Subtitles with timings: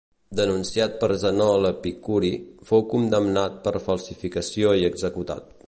[0.37, 2.31] Denunciat per Zenó l'epicuri,
[2.71, 5.57] fou condemnat per falsificació i executat.